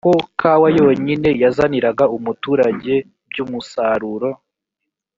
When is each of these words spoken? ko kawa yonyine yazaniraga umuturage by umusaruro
ko 0.07 0.13
kawa 0.41 0.67
yonyine 0.79 1.29
yazaniraga 1.43 2.05
umuturage 2.17 2.93
by 3.29 3.37
umusaruro 3.45 4.29